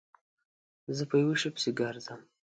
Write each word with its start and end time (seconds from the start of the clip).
زه 0.97 1.03
په 1.09 1.15
یوه 1.23 1.35
شي 1.41 1.49
پسې 1.55 1.69
گرځم 1.79 2.21